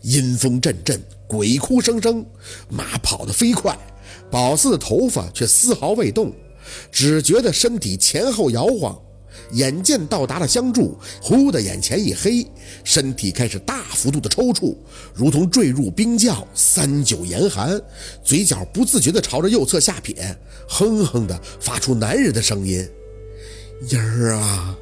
[0.00, 2.24] 阴风阵阵，鬼哭声声，
[2.68, 3.78] 马跑得飞快，
[4.30, 6.32] 宝四的头发却丝毫未动，
[6.90, 8.98] 只觉得身体前后摇晃。
[9.52, 12.46] 眼见到达了相助，忽的眼前一黑，
[12.84, 14.76] 身体开始大幅度的抽搐，
[15.14, 17.80] 如同坠入冰窖，三九严寒，
[18.22, 20.36] 嘴角不自觉地朝着右侧下撇，
[20.68, 22.86] 哼哼地发出男人的声音
[23.88, 24.76] ：“音儿啊！”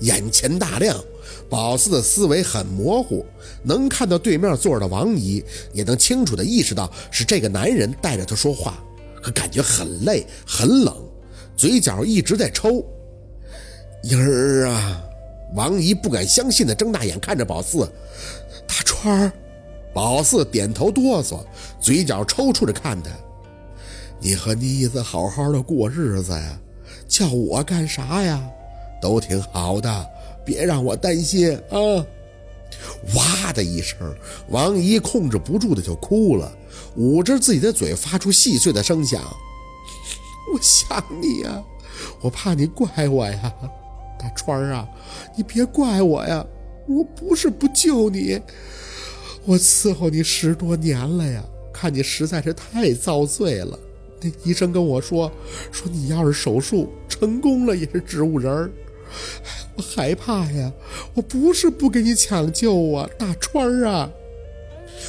[0.00, 0.98] 眼前大亮，
[1.48, 3.24] 宝四的思维很模糊，
[3.62, 8.82] 能看到对面坐着的王姨，也能清楚地意识到是这个男人带着他说话，
[9.22, 10.94] 可感觉很累很冷，
[11.56, 12.84] 嘴角一直在抽。
[14.04, 15.02] 英儿啊！
[15.54, 17.90] 王姨不敢相信的睁大眼看着宝四，
[18.66, 19.32] 大川儿。
[19.92, 21.44] 宝四点头哆嗦，
[21.80, 23.10] 嘴角抽搐着看他。
[24.20, 26.60] 你和妮子好好的过日子呀，
[27.08, 28.40] 叫我干啥呀？
[29.02, 30.06] 都挺好的，
[30.50, 31.78] 别让我担心啊！
[33.14, 33.96] 哇的一声，
[34.48, 36.52] 王姨控制不住的就哭了，
[36.96, 39.22] 捂着自己的嘴发出细碎的声响。
[40.52, 41.62] 我想你呀，
[42.20, 43.54] 我怕你怪我呀。
[44.18, 44.88] 大川儿啊，
[45.36, 46.44] 你别怪我呀，
[46.88, 48.40] 我不是不救你，
[49.44, 53.78] 我伺候你十多年了呀，看你实在是太遭罪了。
[54.20, 55.30] 那医生跟我说，
[55.70, 58.70] 说你要是手术成功了也是植物人儿，
[59.80, 60.72] 害怕呀，
[61.14, 64.10] 我不是不给你抢救啊，大川儿啊。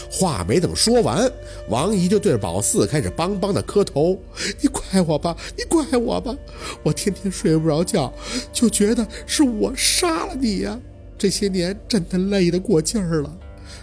[0.09, 1.29] 话没等说完，
[1.67, 4.17] 王姨就对着宝四开始梆梆的磕头
[4.61, 6.33] ：“你怪我吧，你怪我吧，
[6.81, 8.13] 我天天睡不着觉，
[8.53, 10.79] 就觉得是我杀了你呀。
[11.17, 13.37] 这些年真的累得过劲儿了。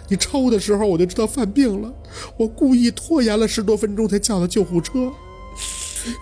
[0.07, 1.93] 你抽的时候我就知道犯病了，
[2.37, 5.11] 我故意拖延了十多分钟才叫的救护车。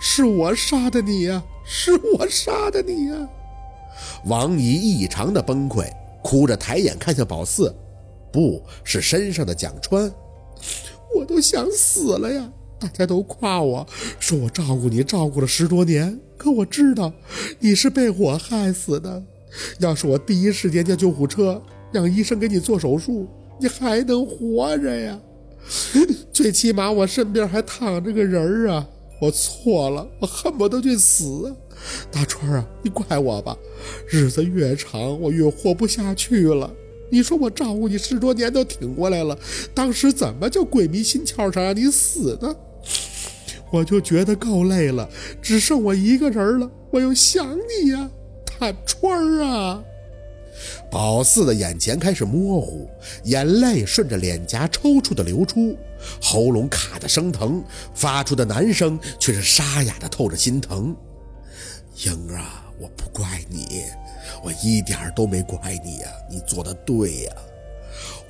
[0.02, 3.28] 是我杀的你呀，是我杀的你呀。”
[4.24, 5.86] 王姨异常的崩溃，
[6.22, 7.74] 哭着抬眼看向宝四。
[8.30, 10.12] 不是身上的蒋川，
[11.16, 12.52] 我都想死了呀！
[12.78, 13.84] 大家都夸我
[14.20, 17.12] 说我照顾你照顾了十多年，可我知道
[17.58, 19.22] 你是被我害死的。
[19.78, 23.26] 要是我第一时间叫救护车，让医生给你做手术，
[23.58, 25.18] 你还能活着呀？
[26.30, 28.86] 最起码我身边还躺着个人儿啊！
[29.20, 31.52] 我错了，我恨不得去死。
[32.10, 33.56] 大川啊，你怪我吧，
[34.08, 36.72] 日子越长，我越活不下去了。
[37.10, 39.38] 你说我照顾你十多年都挺过来了，
[39.74, 42.54] 当时怎么就鬼迷心窍上让你死呢？
[43.70, 45.08] 我就觉得够累了，
[45.40, 48.10] 只剩我一个人了，我又想你呀，
[48.58, 49.82] 大川儿啊！
[50.90, 52.88] 宝四的眼前开始模糊，
[53.24, 55.76] 眼泪顺着脸颊抽搐的流出，
[56.20, 57.62] 喉咙卡得生疼，
[57.94, 60.96] 发出的男声却是沙哑的透着心疼。
[62.04, 63.84] 英儿啊，我不怪你。
[64.44, 67.32] 我一点都没怪你呀，你做的对呀。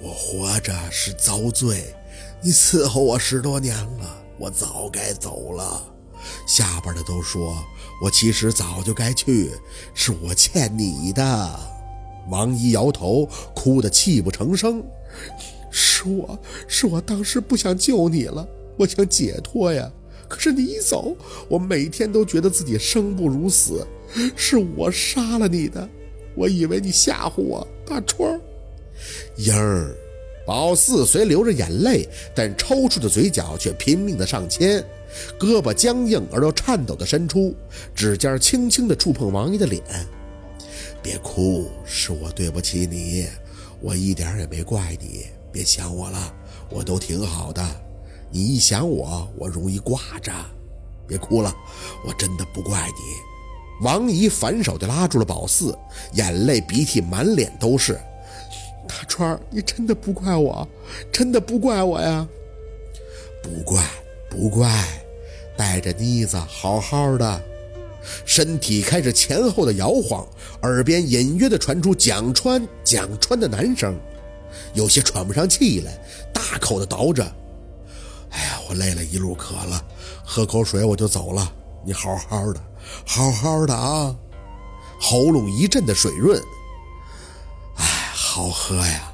[0.00, 1.94] 我活着是遭罪，
[2.40, 5.82] 你伺候我十多年了，我早该走了。
[6.46, 7.56] 下边的都说
[8.02, 9.50] 我其实早就该去，
[9.92, 11.60] 是我欠你的。
[12.28, 14.82] 王姨摇头，哭得泣不成声。
[15.70, 18.46] 是我是我当时不想救你了，
[18.78, 19.90] 我想解脱呀。
[20.28, 21.16] 可是你一走，
[21.48, 23.86] 我每天都觉得自己生不如死，
[24.36, 25.88] 是我杀了你的。
[26.34, 28.38] 我以为你吓唬我，大川，
[29.36, 29.96] 英儿，
[30.46, 34.84] 宝四虽流着眼泪，但抽搐的嘴角却拼命的上牵，
[35.38, 37.54] 胳膊僵硬而又颤抖的伸出，
[37.94, 39.82] 指尖轻轻的触碰王爷的脸。
[41.02, 43.26] 别哭，是我对不起你，
[43.80, 46.34] 我一点也没怪你，别想我了，
[46.70, 47.62] 我都挺好的。
[48.30, 50.32] 你一想我，我容易挂着。
[51.06, 51.54] 别哭了，
[52.06, 53.84] 我真的不怪你。
[53.86, 55.76] 王姨反手就拉住了宝四，
[56.12, 57.98] 眼泪鼻涕满脸都是。
[58.86, 60.66] 大川，你真的不怪我，
[61.12, 62.26] 真的不怪我呀？
[63.42, 63.84] 不怪，
[64.28, 64.86] 不怪，
[65.56, 67.42] 带着妮子好好的。
[68.24, 70.26] 身体开始前后的摇晃，
[70.62, 73.98] 耳边隐约的传出蒋川、蒋川的男声，
[74.74, 75.92] 有些喘不上气来，
[76.32, 77.24] 大口的倒着。
[78.68, 79.82] 我累了一路渴了，
[80.24, 81.52] 喝口水我就走了。
[81.84, 82.60] 你好好的。
[83.06, 84.14] 好好的啊，
[85.00, 86.40] 喉咙一阵的水润。
[87.76, 87.84] 哎，
[88.14, 89.12] 好喝呀！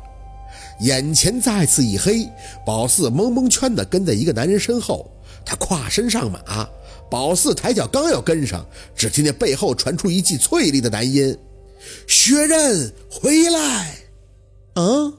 [0.81, 2.29] 眼前再次一黑，
[2.67, 5.11] 宝四蒙蒙圈的跟在一个男人身后。
[5.47, 6.69] 他跨身上马，
[7.11, 8.67] 宝四抬脚刚要跟上，
[8.97, 11.39] 只听见背后传出一记脆利的男音
[12.09, 13.95] ：“薛刃，回来！”
[14.75, 15.13] 啊！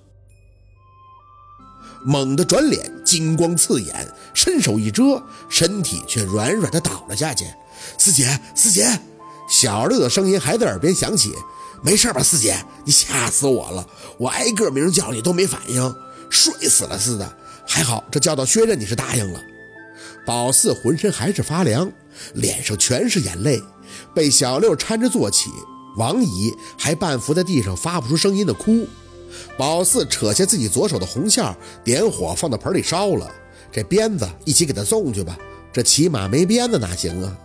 [2.04, 7.46] 猛地转脸，金光刺眼，伸手一遮，身体却软软的倒了下去。
[7.98, 9.00] 四姐，四姐，
[9.50, 11.34] 小六的声音还在耳边响起
[11.82, 12.58] ：“没事吧，四姐？
[12.84, 13.88] 你吓死我了！
[14.18, 15.96] 我挨个名叫你都没反应，
[16.30, 17.38] 睡死了似的。
[17.66, 19.40] 还好这叫到薛刃你是答应了。
[20.26, 21.90] 宝四浑身还是发凉，
[22.34, 23.64] 脸上全是眼泪，
[24.14, 25.50] 被小六搀着坐起。
[25.96, 28.86] 王姨还半伏在地上发不出声音的哭。
[29.58, 33.32] 宝四扯下自己左手的红线，点火放到盆里烧了。
[33.72, 35.38] 这鞭子一起给他送去吧，
[35.74, 37.38] 这起码没鞭子哪行啊？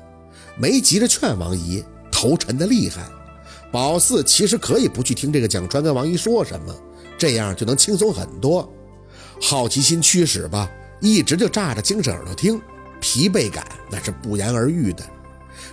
[0.57, 1.83] 没急着劝王姨，
[2.13, 3.03] 头沉的厉害。
[3.73, 6.75] 宝四其实可以不去听这个蒋川跟王姨说什么，
[7.17, 8.71] 这样就能轻松很多。
[9.41, 10.71] 好奇心驱使吧，
[11.01, 12.61] 一直就炸着精神耳朵听，
[13.01, 15.05] 疲惫感那是不言而喻的。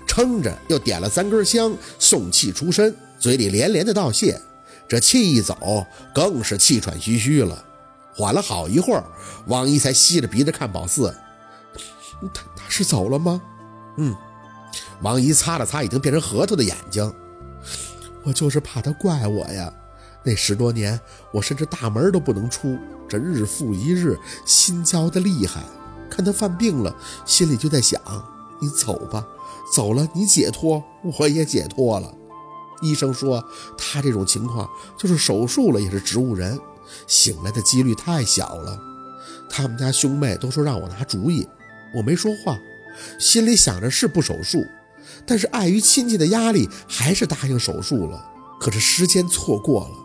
[0.05, 4.39] 撑着又点了三根香，送气出身，嘴里连连的道谢。
[4.87, 7.63] 这气一走，更是气喘吁吁了。
[8.15, 9.03] 缓了好一会儿，
[9.47, 11.15] 王姨才吸着鼻子看宝四，
[12.33, 13.41] 他他是走了吗？
[13.97, 14.15] 嗯。
[15.01, 17.13] 王姨擦了擦已经变成核桃的眼睛，
[18.23, 19.71] 我就是怕他怪我呀。
[20.23, 20.99] 那十多年，
[21.31, 25.61] 我甚至大门都不能出，这日复一日，心焦的厉害。
[26.09, 26.95] 看他犯病了，
[27.25, 28.01] 心里就在想：
[28.59, 29.25] 你走吧，
[29.71, 30.83] 走了你解脱，
[31.19, 32.11] 我也解脱了。
[32.81, 33.43] 医生说
[33.77, 36.59] 他这种情况，就是手术了也是植物人，
[37.07, 38.79] 醒来的几率太小了。
[39.49, 41.47] 他们家兄妹都说让我拿主意，
[41.95, 42.57] 我没说话，
[43.19, 44.63] 心里想着是不手术。
[45.25, 48.23] 但是碍于亲戚的压力，还是答应手术了。
[48.59, 49.95] 可是时间错过了，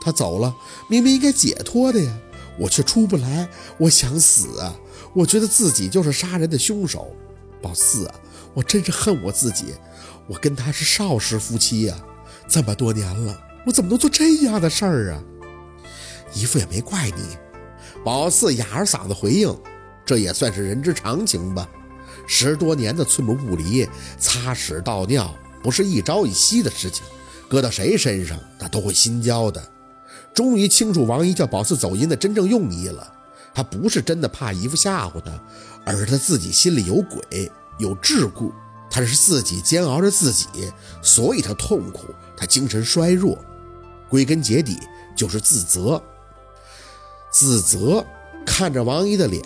[0.00, 0.54] 他走了，
[0.88, 2.12] 明明应该解脱的呀，
[2.58, 3.48] 我却出不来。
[3.78, 4.74] 我想死啊！
[5.14, 7.14] 我觉得自己就是杀人的凶手。
[7.60, 8.14] 宝四啊，
[8.54, 9.74] 我真是恨我自己。
[10.26, 11.96] 我跟他是少时夫妻呀，
[12.48, 15.22] 这么多年了，我怎么能做这样的事儿啊？
[16.34, 17.36] 姨父也没怪你。
[18.04, 19.56] 宝四哑着嗓子回应
[20.04, 21.68] ：“这也算是人之常情吧。”
[22.28, 27.02] 十多年的寸步不离，擦屎倒尿不是一朝一夕的事情，
[27.48, 29.66] 搁到谁身上，他都会心焦的。
[30.34, 33.10] 终于清楚王姨叫宝四走阴的真正用意了，
[33.54, 35.32] 他不是真的怕姨夫吓唬他，
[35.86, 38.50] 而是他自己心里有鬼，有桎梏，
[38.90, 40.46] 他是自己煎熬着自己，
[41.02, 43.38] 所以他痛苦，他精神衰弱，
[44.08, 44.76] 归根结底
[45.16, 46.02] 就是自责。
[47.30, 48.04] 自责，
[48.44, 49.42] 看着王姨的脸，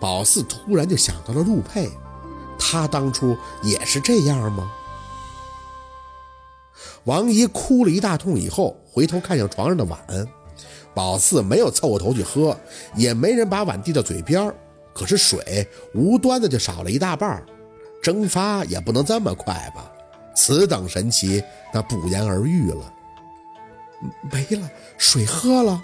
[0.00, 1.90] 宝四突然就想到了陆佩。
[2.58, 4.72] 他当初也是这样吗？
[7.04, 9.98] 王姨哭了一大通以后，回头看向床上的碗，
[10.94, 12.58] 宝四没有凑过头去喝，
[12.94, 14.52] 也没人把碗递到嘴边
[14.94, 17.44] 可是水无端的就少了一大半
[18.06, 19.90] 蒸发也不能这么快吧？
[20.32, 21.42] 此等神奇，
[21.74, 22.94] 那不言而喻了。
[24.30, 25.82] 没了，水喝了。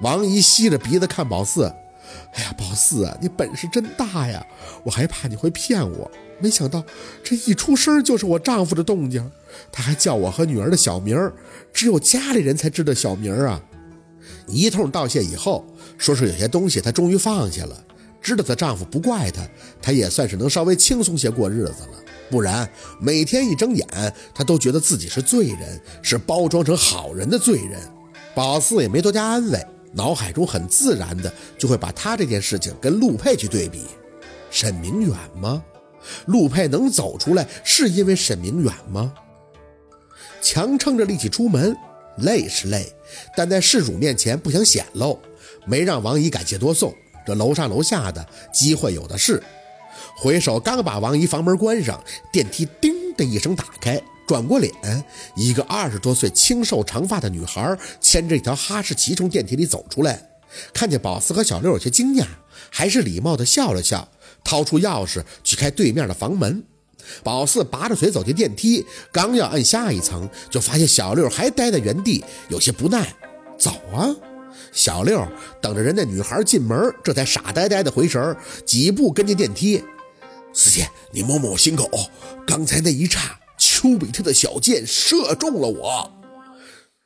[0.00, 1.64] 王姨吸着鼻子看宝四。
[2.32, 4.42] 哎呀，宝四啊，你本事真大呀！
[4.82, 6.10] 我还怕你会骗我，
[6.40, 6.82] 没想到
[7.22, 9.30] 这一出声就是我丈夫的动静。
[9.70, 11.34] 他还叫我和女儿的小名儿，
[11.70, 13.60] 只有家里人才知道小名儿啊。
[14.46, 15.66] 一通道谢以后，
[15.98, 17.84] 说是有些东西他终于放下了，
[18.22, 19.42] 知道她丈夫不怪她，
[19.80, 22.02] 她也算是能稍微轻松些过日子了。
[22.30, 22.66] 不然
[23.00, 23.86] 每天一睁眼，
[24.34, 27.80] 她都觉得自己是罪人，是包装成好人的罪人。
[28.34, 29.60] 宝四也没多加安慰。
[29.94, 33.84] 脑海中很自然的就会把他这件事情跟陆佩去对比，
[34.50, 35.62] 沈明远吗？
[36.24, 39.12] 陆佩能走出来是因为沈明远吗？
[40.40, 41.76] 强撑着力气出门，
[42.16, 42.90] 累是累，
[43.36, 45.20] 但在事主面前不想显露，
[45.66, 46.90] 没让王姨感谢多送。
[47.26, 49.42] 这楼上楼下的机会有的是，
[50.16, 52.02] 回首刚把王姨房门关上，
[52.32, 54.00] 电梯叮的一声打开。
[54.24, 54.72] 转过脸，
[55.34, 60.22] 一个二十多岁、清瘦长发的女孩牵着一条哈士奇从电梯里走出来，
[60.72, 62.24] 看见宝四和小六有些惊讶，
[62.70, 64.08] 还是礼貌地笑了笑，
[64.42, 66.62] 掏出钥匙去开对面的房门。
[67.22, 73.14] 宝四拔着腿走进电梯，刚要按下一层，就发现小六还待在原地，有些不耐。
[73.58, 74.31] 走啊！
[74.72, 75.26] 小六
[75.60, 79.84] 等着人家女孩进门，这才傻呆呆的回神，几步跟进电梯。
[80.54, 81.88] 四姐，你摸摸我心口，
[82.46, 83.38] 刚才那一刹。
[83.58, 86.12] 丘比特的小箭射中了我。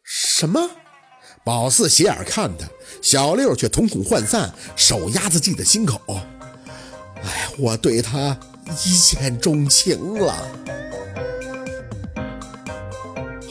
[0.03, 0.71] 什么？
[1.45, 2.67] 宝四斜眼看他，
[3.03, 6.01] 小六却瞳孔涣散，手压着自己的心口。
[7.23, 8.39] 哎，我对他
[8.85, 10.35] 一见钟情了。